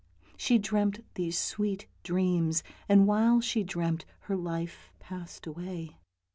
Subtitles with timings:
[0.35, 5.99] She dreamt these sweet dreams, and while she dreamt her life passed away.